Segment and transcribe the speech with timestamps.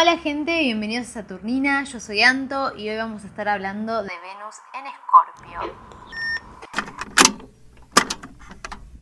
[0.00, 4.08] Hola gente, bienvenidos a Saturnina, yo soy Anto y hoy vamos a estar hablando de
[4.08, 5.76] Venus en Escorpio.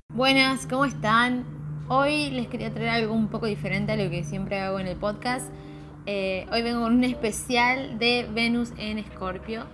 [0.08, 1.44] Buenas, ¿cómo están?
[1.86, 4.96] Hoy les quería traer algo un poco diferente a lo que siempre hago en el
[4.96, 5.52] podcast.
[6.06, 9.66] Eh, hoy vengo con un especial de Venus en Escorpio.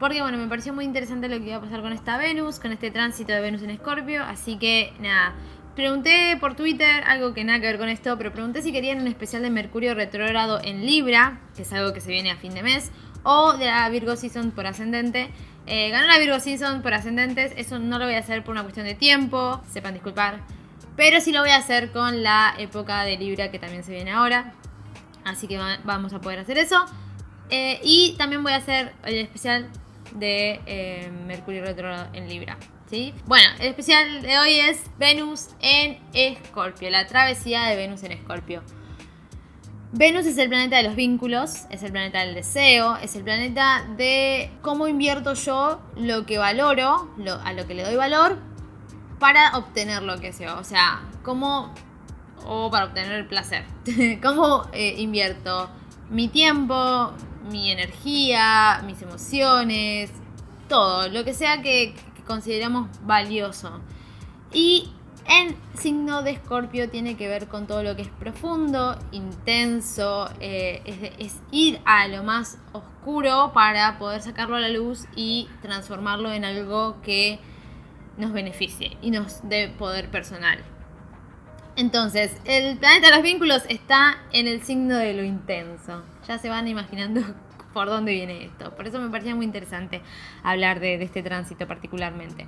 [0.00, 2.72] Porque bueno, me pareció muy interesante lo que iba a pasar con esta Venus, con
[2.72, 4.24] este tránsito de Venus en Escorpio.
[4.24, 5.34] Así que nada,
[5.76, 9.08] Pregunté por Twitter, algo que nada que ver con esto, pero pregunté si querían un
[9.08, 12.62] especial de Mercurio retrógrado en Libra, que es algo que se viene a fin de
[12.62, 12.90] mes,
[13.24, 15.28] o de la Virgo Season por ascendente.
[15.66, 18.62] Eh, ganó la Virgo Season por ascendentes, eso no lo voy a hacer por una
[18.62, 20.40] cuestión de tiempo, sepan disculpar.
[20.96, 24.12] Pero sí lo voy a hacer con la época de Libra que también se viene
[24.12, 24.54] ahora.
[25.26, 26.86] Así que vamos a poder hacer eso.
[27.50, 29.68] Eh, y también voy a hacer el especial
[30.14, 32.56] de eh, Mercurio retrógrado en Libra.
[33.26, 38.62] Bueno, el especial de hoy es Venus en Escorpio, la travesía de Venus en Escorpio.
[39.90, 43.84] Venus es el planeta de los vínculos, es el planeta del deseo, es el planeta
[43.96, 47.10] de cómo invierto yo lo que valoro,
[47.42, 48.38] a lo que le doy valor,
[49.18, 50.56] para obtener lo que deseo.
[50.56, 51.74] O sea, cómo,
[52.46, 53.64] o para obtener el placer.
[54.22, 55.70] cómo eh, invierto
[56.08, 57.12] mi tiempo,
[57.50, 60.12] mi energía, mis emociones,
[60.68, 61.94] todo, lo que sea que,
[62.26, 63.80] consideramos valioso.
[64.52, 64.90] Y
[65.28, 71.12] en signo de Escorpio tiene que ver con todo lo que es profundo, intenso, eh,
[71.18, 76.44] es, ir a lo más oscuro para poder sacarlo a la luz y transformarlo en
[76.44, 77.40] algo que
[78.16, 80.58] nos beneficie y nos dé poder personal.
[81.74, 86.02] Entonces, el planeta de los vínculos está en el signo de lo intenso.
[86.26, 87.22] Ya se van imaginando
[87.76, 88.74] por dónde viene esto.
[88.74, 90.00] Por eso me parecía muy interesante
[90.42, 92.46] hablar de, este tránsito particularmente.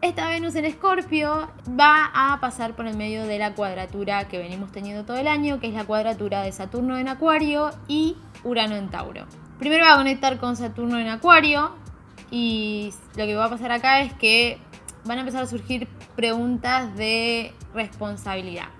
[0.00, 4.72] Esta Venus en Escorpio va a pasar por el medio de la cuadratura que venimos
[4.72, 8.88] teniendo todo el año, que es la cuadratura de Saturno en Acuario y Urano en
[8.88, 9.26] Tauro.
[9.58, 11.76] Primero va a conectar con Saturno en Acuario
[12.30, 14.58] y lo que va a pasar acá es que
[15.04, 15.86] van a empezar a surgir
[16.16, 18.75] preguntas de responsabilidad.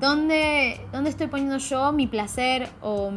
[0.00, 3.10] ¿Dónde, estoy poniendo yo mi placer o,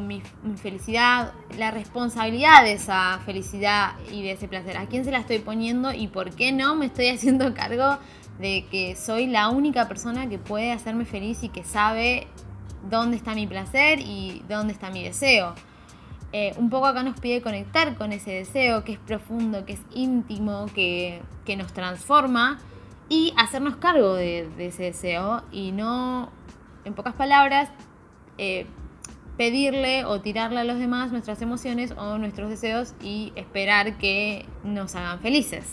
[0.00, 0.22] mi,
[0.56, 1.32] felicidad?
[1.58, 4.78] La responsabilidad de esa felicidad y de ese placer.
[4.78, 7.98] ¿A quién se la estoy poniendo y por qué no me estoy haciendo cargo
[8.38, 12.26] de que soy la única persona que puede hacerme feliz y que sabe
[12.88, 15.54] dónde está mi placer y dónde está mi deseo?
[16.32, 19.80] Eh, un poco acá nos pide conectar con ese deseo que es profundo, que es
[19.92, 22.58] íntimo, que, que nos transforma
[23.08, 26.30] y hacernos cargo de, ese deseo y no,
[26.84, 27.70] en pocas palabras,
[28.38, 28.66] eh,
[29.36, 34.94] pedirle o tirarle a los demás nuestras emociones o nuestros deseos y esperar que nos
[34.94, 35.66] hagan felices,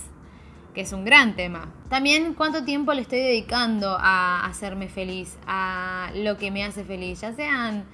[0.73, 1.71] que es un gran tema.
[1.89, 7.21] También cuánto tiempo le estoy dedicando a hacerme feliz, a lo que me hace feliz,
[7.21, 7.85] ya sean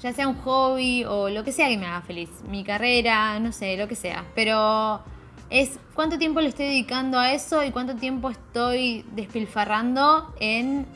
[0.00, 3.52] ya sea un hobby o lo que sea que me haga feliz, mi carrera, no
[3.52, 5.02] sé, lo que sea, pero
[5.50, 10.86] es cuánto tiempo le estoy dedicando a eso y cuánto tiempo estoy despilfarrando en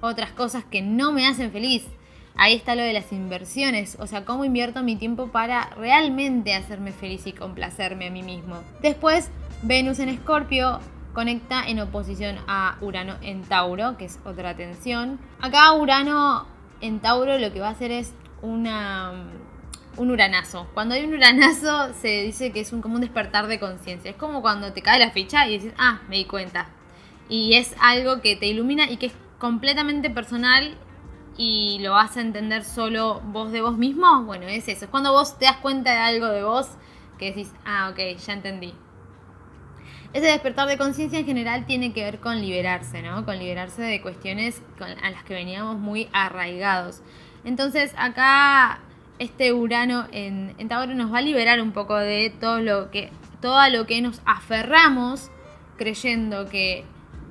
[0.00, 1.84] otras cosas que no me hacen feliz.
[2.36, 6.90] Ahí está lo de las inversiones, o sea, cómo invierto mi tiempo para realmente hacerme
[6.90, 8.56] feliz y complacerme a mí mismo.
[8.82, 9.30] Después,
[9.62, 10.80] Venus en Escorpio
[11.12, 15.20] conecta en oposición a Urano en Tauro, que es otra tensión.
[15.40, 16.46] Acá Urano
[16.80, 18.12] en Tauro lo que va a hacer es
[18.42, 19.12] una
[19.96, 20.66] un uranazo.
[20.74, 24.10] Cuando hay un uranazo se dice que es un, como un despertar de conciencia.
[24.10, 26.68] Es como cuando te cae la ficha y dices, ah, me di cuenta.
[27.28, 30.76] Y es algo que te ilumina y que es completamente personal
[31.36, 34.22] y lo vas a entender solo vos de vos mismo.
[34.24, 34.84] Bueno, es eso.
[34.84, 36.68] Es cuando vos te das cuenta de algo de vos
[37.18, 38.74] que decís, ah, ok, ya entendí.
[40.12, 43.24] Ese despertar de conciencia en general tiene que ver con liberarse, ¿no?
[43.24, 44.62] Con liberarse de cuestiones
[45.02, 47.02] a las que veníamos muy arraigados.
[47.44, 48.80] Entonces acá
[49.18, 53.10] este Urano en, en, Tauro nos va a liberar un poco de todo lo que
[53.40, 55.30] todo lo que nos aferramos
[55.76, 56.84] creyendo que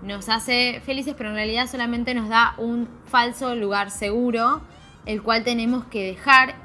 [0.04, 4.62] nos hace felices, pero en realidad solamente nos da un falso lugar seguro,
[5.06, 6.56] el cual tenemos que dejar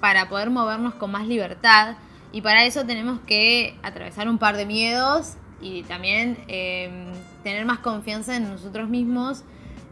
[0.00, 1.96] para poder movernos con más libertad.
[2.32, 7.06] Y para eso tenemos que atravesar un par de miedos y también em,
[7.42, 9.42] tener más confianza en nosotros mismos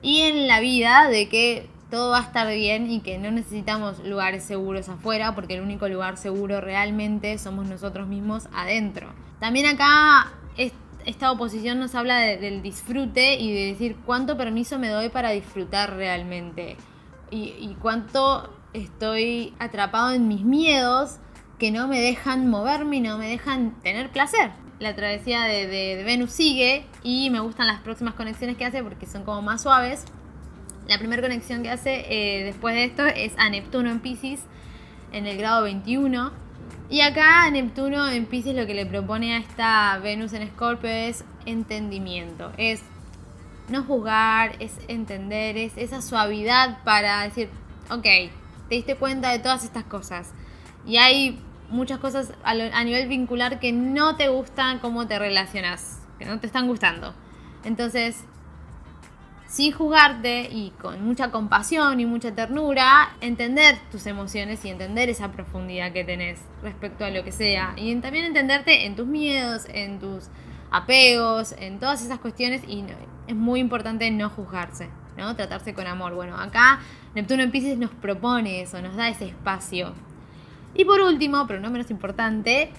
[0.03, 3.99] y en la vida de que todo va a estar bien y que no necesitamos
[4.05, 9.09] lugares seguros afuera, porque el único lugar seguro realmente somos nosotros mismos adentro.
[9.41, 10.33] También acá
[11.07, 15.97] esta oposición nos habla del disfrute y de decir cuánto permiso me doy para disfrutar
[15.97, 16.77] realmente
[17.31, 21.17] y, cuánto estoy atrapado en mis miedos
[21.59, 24.53] que no me dejan moverme y no me dejan tener placer.
[24.79, 29.25] La travesía de Venus sigue y me gustan las próximas conexiones que hace porque son
[29.25, 30.05] como más suaves
[30.87, 34.41] La primera conexión que hace eh, después de esto es a Neptuno en Pisces,
[35.13, 36.33] en el grado 21.
[36.91, 41.25] Y acá Neptuno en Pisces lo que le propone a esta Venus en Escorpio es
[41.47, 42.83] entendimiento, es
[43.69, 47.49] no juzgar, es entender, es esa suavidad para decir,
[47.91, 50.33] ok, te diste cuenta de todas estas cosas.
[50.87, 51.41] Y hay
[51.71, 56.47] muchas cosas a, nivel vincular que no te gustan cómo te relacionas, que no te
[56.47, 57.15] están gustando.
[57.65, 58.25] Entonces,
[59.47, 65.31] sin juzgarte y con mucha compasión y mucha ternura, entender tus emociones y entender esa
[65.33, 67.75] profundidad que tenés respecto a lo que sea.
[67.77, 70.29] Y también entenderte en tus miedos, en tus
[70.71, 72.63] apegos, en todas esas cuestiones.
[72.67, 72.85] Y
[73.27, 75.37] es muy importante no juzgarse, ¿no?
[75.37, 76.15] Tratarse con amor.
[76.15, 76.81] Bueno, acá
[77.15, 79.95] Neptuno en Pisces nos propone eso, nos da ese espacio.
[80.75, 82.73] Y por último, pero no menos importante,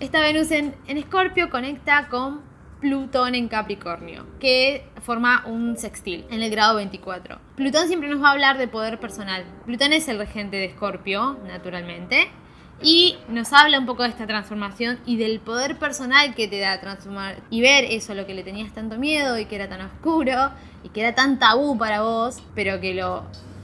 [0.00, 2.40] esta Venus en Escorpio conecta con
[2.82, 7.38] Plutón en Capricornio, que forma un sextil en el grado 24.
[7.54, 9.44] Plutón siempre nos va a hablar de poder personal.
[9.64, 12.28] Plutón es el regente de Escorpio, naturalmente,
[12.82, 16.80] y nos habla un poco de esta transformación y del poder personal que te da
[16.80, 20.50] transformar y ver eso, lo que le tenías tanto miedo y que era tan oscuro
[20.82, 23.22] y que era tan tabú para vos, pero que lo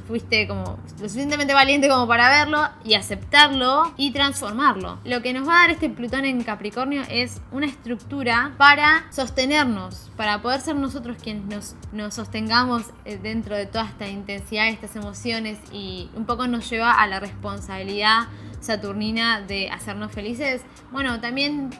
[0.08, 4.98] fuiste como lo suficientemente valiente como para verlo y aceptarlo y transformarlo.
[5.04, 10.10] Lo que nos va a dar este Plutón en Capricornio es una estructura para sostenernos,
[10.16, 14.96] para poder ser nosotros quienes nos, nos sostengamos eh, dentro de toda esta intensidad, estas
[14.96, 18.28] emociones y un poco nos lleva a la responsabilidad
[18.60, 20.62] saturnina de hacernos felices.
[20.90, 21.70] Bueno, también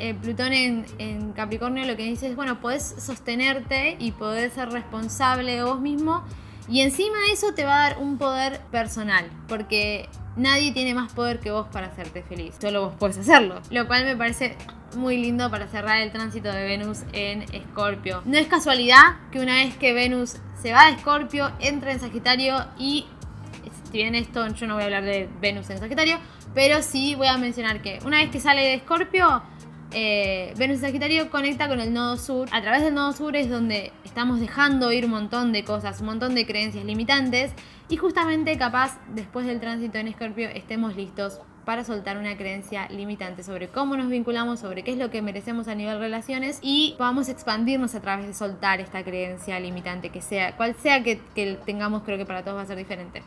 [0.00, 4.70] eh, Plutón en, en, Capricornio lo que dice es, bueno, podés sostenerte y podés ser
[4.70, 6.24] responsable de vos mismo
[6.68, 11.12] y encima de eso te va a dar un poder personal, porque nadie tiene más
[11.12, 12.54] poder que vos para hacerte feliz.
[12.60, 13.60] Solo vos puedes hacerlo.
[13.70, 14.56] Lo cual me parece
[14.96, 18.22] muy lindo para cerrar el tránsito de Venus en Escorpio.
[18.24, 22.64] No es casualidad que una vez que Venus se va de Escorpio, entra en Sagitario
[22.78, 23.06] y
[23.90, 26.18] si bien esto yo no voy a hablar de Venus en Sagitario,
[26.54, 29.42] pero sí voy a mencionar que una vez que sale de Escorpio,
[29.94, 32.48] eh, Venus Sagitario conecta con el nodo sur.
[32.52, 36.06] A través del nodo sur es donde estamos dejando ir un montón de cosas, un
[36.06, 37.52] montón de creencias limitantes.
[37.88, 43.42] Y justamente capaz después del tránsito en Escorpio estemos listos para soltar una creencia limitante
[43.42, 47.28] sobre cómo nos vinculamos, sobre qué es lo que merecemos a nivel relaciones y podamos
[47.28, 52.02] expandirnos a través de soltar esta creencia limitante, que sea, cual sea que, que tengamos,
[52.02, 53.22] creo que para todos va a ser diferente.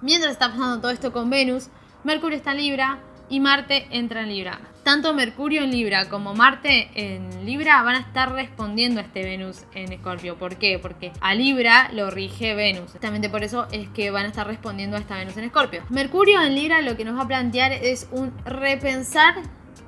[0.00, 1.68] Mientras está pasando todo esto con Venus,
[2.02, 2.98] Mercurio está en Libra,
[3.28, 4.60] y Marte entra en Libra.
[4.82, 9.64] Tanto Mercurio en Libra como Marte en Libra van a estar respondiendo a este Venus
[9.74, 10.36] en Escorpio.
[10.36, 10.78] ¿Por qué?
[10.78, 12.92] Porque a Libra lo rige Venus.
[12.92, 15.82] Justamente por eso es que van a estar respondiendo a esta Venus en Escorpio.
[15.88, 19.36] Mercurio en Libra lo que nos va a plantear es un repensar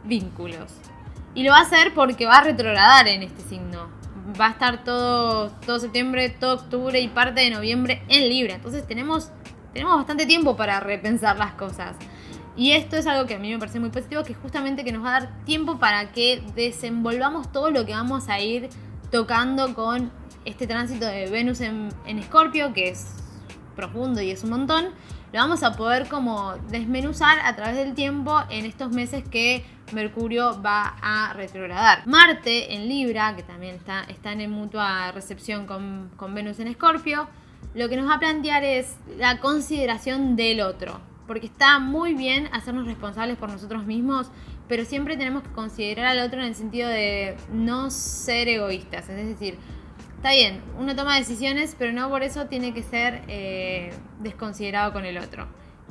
[0.04, 0.72] vínculos.
[1.34, 3.90] Y lo va a hacer porque va a retrogradar en este signo.
[4.40, 8.54] Va a estar todo, todo septiembre, todo octubre y parte de noviembre en Libra.
[8.54, 9.30] Entonces tenemos,
[9.74, 11.96] tenemos bastante tiempo para repensar las cosas.
[12.56, 15.04] Y esto es algo que a mí me parece muy positivo, que justamente que nos
[15.04, 18.70] va a dar tiempo para que desenvolvamos todo lo que vamos a ir
[19.10, 20.10] tocando con
[20.46, 23.06] este tránsito de Venus en Escorpio, que es
[23.76, 24.86] profundo y es un montón.
[25.32, 30.60] Lo vamos a poder como desmenuzar a través del tiempo en estos meses que Mercurio
[30.62, 32.06] va a retrogradar.
[32.06, 37.28] Marte en Libra, que también está, en mutua recepción con, con Venus en Escorpio,
[37.74, 42.48] lo que nos va a plantear es la consideración del otro porque está muy bien
[42.52, 44.30] hacernos responsables por nosotros mismos,
[44.68, 49.08] pero siempre tenemos que considerar al otro en el sentido de no ser egoístas.
[49.08, 49.58] Es decir,
[50.16, 55.04] está bien, uno toma decisiones, pero no por eso tiene que ser eh, desconsiderado con
[55.04, 55.46] el otro.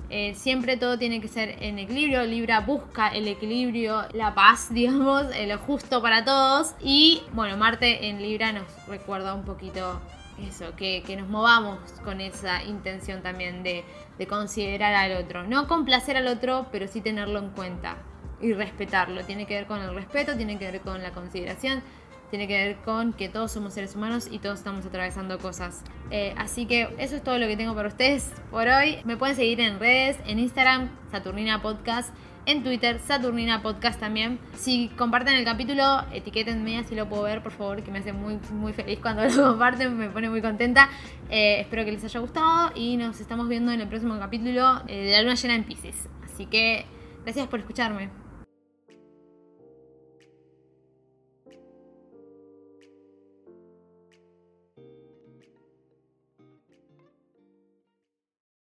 [0.09, 2.23] Eh, siempre todo tiene que ser en equilibrio.
[2.23, 6.75] Libra busca el equilibrio, la paz, digamos, lo justo para todos.
[6.81, 10.01] Y bueno, Marte en Libra nos recuerda un poquito
[10.39, 13.83] eso, que, nos movamos con esa intención también de,
[14.17, 15.43] de, considerar al otro.
[15.43, 17.97] No complacer al otro, pero sí tenerlo en cuenta
[18.41, 19.23] y respetarlo.
[19.23, 21.81] Tiene que ver con el respeto, tiene que ver con la consideración,
[22.29, 25.83] tiene que ver con que todos somos seres humanos y todos estamos atravesando cosas.
[26.11, 28.99] Eh, así que eso es todo lo que tengo para ustedes por hoy.
[29.05, 32.13] Me pueden seguir en redes, en Instagram, Saturnina Podcast
[32.45, 34.39] en Twitter, Saturnina Podcast también.
[34.55, 38.39] Si comparten el capítulo, etiquétenme así lo puedo ver, por favor, que me hace muy,
[38.51, 40.89] muy feliz cuando lo comparten, me pone muy contenta.
[41.29, 45.05] Eh, espero que les haya gustado y nos estamos viendo en el próximo capítulo eh,
[45.05, 46.09] de la luna llena en Pisces.
[46.23, 46.85] Así que
[47.23, 48.24] gracias por escucharme.